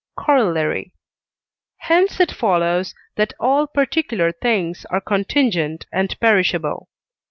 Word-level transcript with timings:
Corollary. 0.17 0.95
Hence 1.77 2.19
it 2.19 2.31
follows 2.31 2.95
that 3.17 3.33
all 3.39 3.67
particular 3.67 4.31
things 4.31 4.83
are 4.89 4.99
contingent 4.99 5.85
and 5.91 6.19
perishable. 6.19 6.89